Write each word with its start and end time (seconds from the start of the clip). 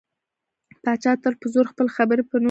پاچا 0.83 1.11
تل 1.23 1.33
په 1.41 1.47
زور 1.53 1.65
خپلې 1.71 1.89
خبرې 1.97 2.23
په 2.23 2.27
نورو 2.31 2.35
مني. 2.37 2.39